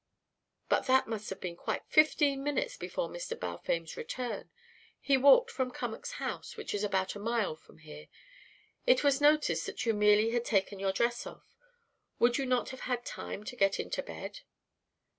"But 0.67 0.87
that 0.87 1.05
must 1.07 1.29
have 1.29 1.39
been 1.39 1.55
quite 1.55 1.85
fifteen 1.87 2.41
minutes 2.41 2.75
before 2.75 3.07
Mr. 3.07 3.39
Balfame's 3.39 3.95
return. 3.95 4.49
He 4.99 5.15
walked 5.15 5.51
from 5.51 5.69
Cummack's 5.69 6.13
house, 6.13 6.57
which 6.57 6.73
is 6.73 6.83
about 6.83 7.13
a 7.13 7.19
mile 7.19 7.55
from 7.55 7.77
here. 7.77 8.07
It 8.87 9.03
was 9.03 9.21
noticed 9.21 9.67
that 9.67 9.85
you 9.85 9.93
merely 9.93 10.31
had 10.31 10.43
taken 10.43 10.79
your 10.79 10.91
dress 10.91 11.27
off. 11.27 11.55
Would 12.17 12.39
you 12.39 12.47
not 12.47 12.71
have 12.71 12.79
had 12.89 13.05
time 13.05 13.43
to 13.43 13.55
get 13.55 13.79
into 13.79 14.01
bed?" 14.01 14.39